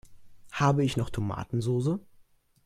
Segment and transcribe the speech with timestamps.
[0.51, 1.99] Habe ich noch Tomatensoße?